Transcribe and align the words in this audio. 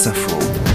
Wasserfall. 0.00 0.69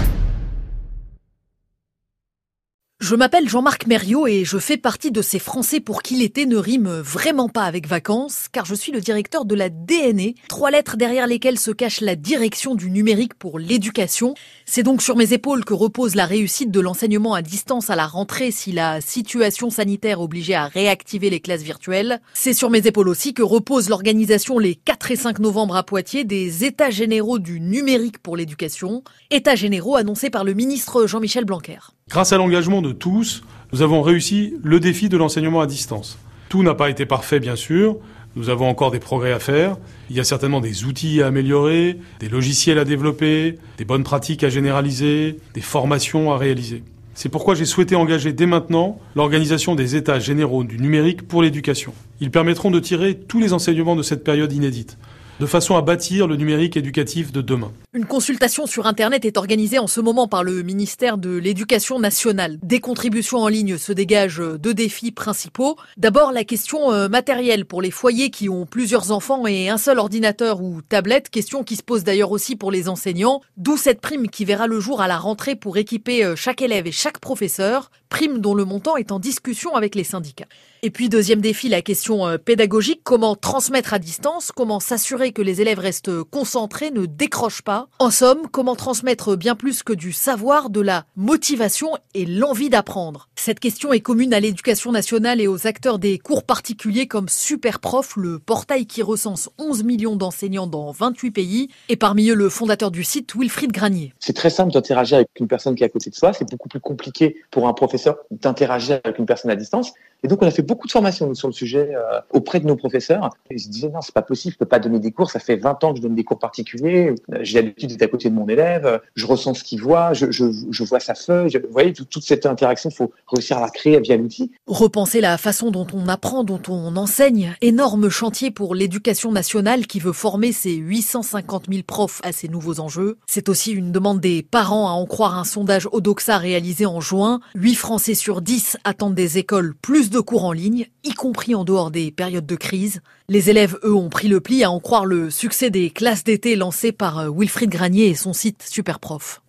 Je 3.08 3.14
m'appelle 3.14 3.48
Jean-Marc 3.48 3.86
Mériot 3.86 4.26
et 4.26 4.44
je 4.44 4.58
fais 4.58 4.76
partie 4.76 5.12
de 5.12 5.22
ces 5.22 5.38
Français 5.38 5.78
pour 5.78 6.02
qui 6.02 6.16
l'été 6.16 6.44
ne 6.44 6.56
rime 6.56 6.88
vraiment 6.88 7.48
pas 7.48 7.62
avec 7.62 7.86
vacances, 7.86 8.46
car 8.50 8.64
je 8.64 8.74
suis 8.74 8.90
le 8.90 9.00
directeur 9.00 9.44
de 9.44 9.54
la 9.54 9.68
DNE, 9.68 10.34
trois 10.48 10.72
lettres 10.72 10.96
derrière 10.96 11.28
lesquelles 11.28 11.60
se 11.60 11.70
cache 11.70 12.00
la 12.00 12.16
direction 12.16 12.74
du 12.74 12.90
numérique 12.90 13.34
pour 13.34 13.60
l'éducation. 13.60 14.34
C'est 14.64 14.82
donc 14.82 15.02
sur 15.02 15.14
mes 15.14 15.32
épaules 15.32 15.64
que 15.64 15.72
repose 15.72 16.16
la 16.16 16.26
réussite 16.26 16.72
de 16.72 16.80
l'enseignement 16.80 17.34
à 17.34 17.42
distance 17.42 17.90
à 17.90 17.94
la 17.94 18.08
rentrée 18.08 18.50
si 18.50 18.72
la 18.72 19.00
situation 19.00 19.70
sanitaire 19.70 20.20
obligeait 20.20 20.54
à 20.54 20.66
réactiver 20.66 21.30
les 21.30 21.38
classes 21.38 21.62
virtuelles. 21.62 22.20
C'est 22.34 22.54
sur 22.54 22.70
mes 22.70 22.88
épaules 22.88 23.08
aussi 23.08 23.34
que 23.34 23.42
repose 23.44 23.88
l'organisation 23.88 24.58
les 24.58 24.74
4 24.74 25.12
et 25.12 25.16
5 25.16 25.38
novembre 25.38 25.76
à 25.76 25.84
Poitiers 25.84 26.24
des 26.24 26.64
États 26.64 26.90
généraux 26.90 27.38
du 27.38 27.60
numérique 27.60 28.18
pour 28.18 28.36
l'éducation, 28.36 29.04
États 29.30 29.54
généraux 29.54 29.94
annoncés 29.94 30.28
par 30.28 30.42
le 30.42 30.54
ministre 30.54 31.06
Jean-Michel 31.06 31.44
Blanquer. 31.44 31.78
Grâce 32.08 32.32
à 32.32 32.38
l'engagement 32.38 32.82
de 32.82 32.92
tous, 32.92 33.42
nous 33.72 33.82
avons 33.82 34.00
réussi 34.00 34.54
le 34.62 34.78
défi 34.78 35.08
de 35.08 35.16
l'enseignement 35.16 35.60
à 35.60 35.66
distance. 35.66 36.18
Tout 36.48 36.62
n'a 36.62 36.72
pas 36.72 36.88
été 36.88 37.04
parfait, 37.04 37.40
bien 37.40 37.56
sûr. 37.56 37.96
Nous 38.36 38.48
avons 38.48 38.68
encore 38.68 38.92
des 38.92 39.00
progrès 39.00 39.32
à 39.32 39.40
faire. 39.40 39.76
Il 40.08 40.14
y 40.14 40.20
a 40.20 40.24
certainement 40.24 40.60
des 40.60 40.84
outils 40.84 41.20
à 41.20 41.26
améliorer, 41.26 41.98
des 42.20 42.28
logiciels 42.28 42.78
à 42.78 42.84
développer, 42.84 43.58
des 43.76 43.84
bonnes 43.84 44.04
pratiques 44.04 44.44
à 44.44 44.48
généraliser, 44.48 45.38
des 45.52 45.60
formations 45.60 46.32
à 46.32 46.38
réaliser. 46.38 46.84
C'est 47.14 47.28
pourquoi 47.28 47.56
j'ai 47.56 47.64
souhaité 47.64 47.96
engager 47.96 48.32
dès 48.32 48.46
maintenant 48.46 49.00
l'organisation 49.16 49.74
des 49.74 49.96
États 49.96 50.20
généraux 50.20 50.62
du 50.62 50.78
numérique 50.78 51.26
pour 51.26 51.42
l'éducation. 51.42 51.92
Ils 52.20 52.30
permettront 52.30 52.70
de 52.70 52.78
tirer 52.78 53.16
tous 53.16 53.40
les 53.40 53.52
enseignements 53.52 53.96
de 53.96 54.02
cette 54.02 54.22
période 54.22 54.52
inédite 54.52 54.96
de 55.38 55.46
façon 55.46 55.76
à 55.76 55.82
bâtir 55.82 56.26
le 56.26 56.36
numérique 56.36 56.76
éducatif 56.76 57.32
de 57.32 57.40
demain. 57.40 57.72
Une 57.92 58.06
consultation 58.06 58.66
sur 58.66 58.86
Internet 58.86 59.24
est 59.24 59.36
organisée 59.36 59.78
en 59.78 59.86
ce 59.86 60.00
moment 60.00 60.28
par 60.28 60.42
le 60.42 60.62
ministère 60.62 61.18
de 61.18 61.36
l'Éducation 61.36 61.98
nationale. 61.98 62.58
Des 62.62 62.80
contributions 62.80 63.38
en 63.38 63.48
ligne 63.48 63.78
se 63.78 63.92
dégagent 63.92 64.42
deux 64.58 64.74
défis 64.74 65.12
principaux. 65.12 65.76
D'abord, 65.96 66.32
la 66.32 66.44
question 66.44 66.92
euh, 66.92 67.08
matérielle 67.08 67.64
pour 67.64 67.82
les 67.82 67.90
foyers 67.90 68.30
qui 68.30 68.48
ont 68.48 68.66
plusieurs 68.66 69.12
enfants 69.12 69.46
et 69.46 69.68
un 69.68 69.78
seul 69.78 69.98
ordinateur 69.98 70.62
ou 70.62 70.82
tablette, 70.82 71.30
question 71.30 71.64
qui 71.64 71.76
se 71.76 71.82
pose 71.82 72.04
d'ailleurs 72.04 72.32
aussi 72.32 72.56
pour 72.56 72.70
les 72.70 72.88
enseignants, 72.88 73.40
d'où 73.56 73.76
cette 73.76 74.00
prime 74.00 74.28
qui 74.28 74.44
verra 74.44 74.66
le 74.66 74.80
jour 74.80 75.00
à 75.00 75.08
la 75.08 75.18
rentrée 75.18 75.56
pour 75.56 75.76
équiper 75.76 76.24
euh, 76.24 76.36
chaque 76.36 76.62
élève 76.62 76.86
et 76.86 76.92
chaque 76.92 77.18
professeur, 77.18 77.90
prime 78.08 78.40
dont 78.40 78.54
le 78.54 78.64
montant 78.64 78.96
est 78.96 79.12
en 79.12 79.18
discussion 79.18 79.74
avec 79.74 79.94
les 79.94 80.04
syndicats. 80.04 80.46
Et 80.82 80.90
puis 80.90 81.08
deuxième 81.08 81.40
défi, 81.40 81.68
la 81.68 81.82
question 81.82 82.26
euh, 82.26 82.38
pédagogique, 82.38 83.00
comment 83.02 83.34
transmettre 83.34 83.94
à 83.94 83.98
distance, 83.98 84.52
comment 84.52 84.80
s'assurer 84.80 85.32
que 85.32 85.42
les 85.42 85.60
élèves 85.60 85.78
restent 85.78 86.22
concentrés, 86.24 86.90
ne 86.90 87.06
décrochent 87.06 87.62
pas? 87.62 87.88
En 87.98 88.10
somme, 88.10 88.48
comment 88.52 88.76
transmettre 88.76 89.36
bien 89.36 89.56
plus 89.56 89.82
que 89.82 89.92
du 89.92 90.12
savoir, 90.12 90.70
de 90.70 90.80
la 90.80 91.04
motivation 91.16 91.90
et 92.14 92.26
l'envie 92.26 92.70
d'apprendre? 92.70 93.28
Cette 93.46 93.60
question 93.60 93.92
est 93.92 94.00
commune 94.00 94.34
à 94.34 94.40
l'éducation 94.40 94.90
nationale 94.90 95.40
et 95.40 95.46
aux 95.46 95.68
acteurs 95.68 96.00
des 96.00 96.18
cours 96.18 96.42
particuliers 96.42 97.06
comme 97.06 97.28
Superprof, 97.28 98.16
le 98.16 98.40
portail 98.40 98.86
qui 98.86 99.02
recense 99.04 99.50
11 99.58 99.84
millions 99.84 100.16
d'enseignants 100.16 100.66
dans 100.66 100.90
28 100.90 101.30
pays, 101.30 101.68
et 101.88 101.94
parmi 101.94 102.28
eux 102.28 102.34
le 102.34 102.48
fondateur 102.48 102.90
du 102.90 103.04
site, 103.04 103.36
Wilfried 103.36 103.70
Granier. 103.70 104.12
C'est 104.18 104.32
très 104.32 104.50
simple 104.50 104.72
d'interagir 104.72 105.18
avec 105.18 105.28
une 105.38 105.46
personne 105.46 105.76
qui 105.76 105.84
est 105.84 105.86
à 105.86 105.88
côté 105.88 106.10
de 106.10 106.16
soi, 106.16 106.32
c'est 106.32 106.50
beaucoup 106.50 106.68
plus 106.68 106.80
compliqué 106.80 107.36
pour 107.52 107.68
un 107.68 107.72
professeur 107.72 108.16
d'interagir 108.32 108.98
avec 109.04 109.16
une 109.16 109.26
personne 109.26 109.52
à 109.52 109.54
distance. 109.54 109.92
Et 110.22 110.28
donc 110.28 110.42
on 110.42 110.46
a 110.46 110.50
fait 110.50 110.62
beaucoup 110.62 110.86
de 110.86 110.92
formations 110.92 111.32
sur 111.34 111.48
le 111.48 111.52
sujet 111.52 111.94
euh, 111.94 112.20
auprès 112.32 112.60
de 112.60 112.66
nos 112.66 112.76
professeurs. 112.76 113.30
Ils 113.50 113.60
se 113.60 113.68
disaient 113.68 113.90
non, 113.90 114.00
c'est 114.00 114.14
pas 114.14 114.22
possible, 114.22 114.54
je 114.54 114.58
peux 114.58 114.66
pas 114.66 114.78
donner 114.78 114.98
des 114.98 115.12
cours, 115.12 115.30
ça 115.30 115.38
fait 115.38 115.56
20 115.56 115.84
ans 115.84 115.90
que 115.92 115.98
je 115.98 116.02
donne 116.02 116.14
des 116.14 116.24
cours 116.24 116.38
particuliers, 116.38 117.14
j'ai 117.40 117.60
l'habitude 117.60 117.90
d'être 117.90 118.02
à 118.02 118.08
côté 118.08 118.30
de 118.30 118.34
mon 118.34 118.48
élève, 118.48 119.00
je 119.14 119.26
ressens 119.26 119.54
ce 119.54 119.64
qu'il 119.64 119.80
voit, 119.80 120.12
je, 120.12 120.30
je, 120.30 120.84
vois 120.84 121.00
sa 121.00 121.14
feuille. 121.14 121.56
vous 121.56 121.72
voyez, 121.72 121.92
toute 121.92 122.22
cette 122.22 122.46
interaction, 122.46 122.90
il 122.90 122.96
faut 122.96 123.12
réussir 123.28 123.58
à 123.58 123.60
la 123.60 123.70
créer 123.70 124.00
via 124.00 124.16
l'outil. 124.16 124.52
Repenser 124.66 125.20
la 125.20 125.38
façon 125.38 125.70
dont 125.70 125.86
on 125.92 126.08
apprend, 126.08 126.44
dont 126.44 126.62
on 126.68 126.96
enseigne, 126.96 127.54
énorme 127.60 128.08
chantier 128.08 128.50
pour 128.50 128.74
l'éducation 128.74 129.32
nationale 129.32 129.86
qui 129.86 130.00
veut 130.00 130.12
former 130.12 130.52
ses 130.52 130.74
850 130.74 131.66
000 131.70 131.82
profs 131.86 132.20
à 132.24 132.32
ces 132.32 132.48
nouveaux 132.48 132.80
enjeux. 132.80 133.18
C'est 133.26 133.48
aussi 133.48 133.72
une 133.72 133.92
demande 133.92 134.20
des 134.20 134.42
parents 134.42 134.88
à 134.88 134.92
en 134.92 135.06
croire 135.06 135.38
un 135.38 135.44
sondage 135.44 135.88
Odoxa 135.92 136.38
réalisé 136.38 136.86
en 136.86 137.00
juin. 137.00 137.40
8 137.54 137.74
Français 137.74 138.14
sur 138.14 138.40
10 138.42 138.78
attendent 138.84 139.14
des 139.14 139.38
écoles 139.38 139.74
plus 139.74 140.05
de 140.10 140.20
cours 140.20 140.44
en 140.44 140.52
ligne, 140.52 140.86
y 141.04 141.12
compris 141.12 141.54
en 141.54 141.64
dehors 141.64 141.90
des 141.90 142.10
périodes 142.10 142.46
de 142.46 142.56
crise. 142.56 143.00
Les 143.28 143.50
élèves, 143.50 143.78
eux, 143.84 143.94
ont 143.94 144.08
pris 144.08 144.28
le 144.28 144.40
pli 144.40 144.64
à 144.64 144.70
en 144.70 144.80
croire 144.80 145.06
le 145.06 145.30
succès 145.30 145.70
des 145.70 145.90
classes 145.90 146.24
d'été 146.24 146.56
lancées 146.56 146.92
par 146.92 147.18
euh, 147.18 147.30
Wilfried 147.30 147.70
Granier 147.70 148.08
et 148.08 148.14
son 148.14 148.32
site 148.32 148.62
Superprof. 148.62 149.42